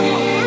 [0.00, 0.37] Oh.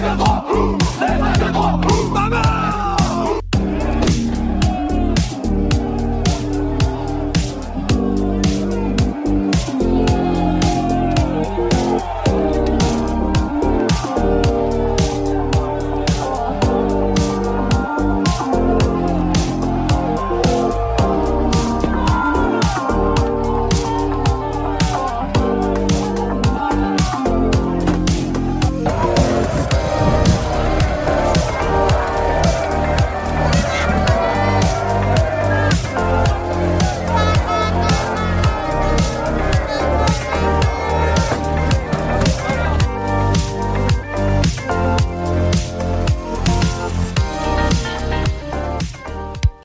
[0.00, 0.27] 나가봐